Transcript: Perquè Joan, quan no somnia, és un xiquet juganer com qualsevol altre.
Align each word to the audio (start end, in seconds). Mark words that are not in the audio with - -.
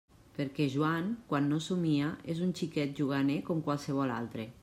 Perquè 0.35 0.65
Joan, 0.75 1.11
quan 1.33 1.49
no 1.51 1.59
somnia, 1.65 2.09
és 2.35 2.43
un 2.47 2.55
xiquet 2.61 2.97
juganer 3.03 3.39
com 3.51 3.65
qualsevol 3.71 4.15
altre. 4.19 4.51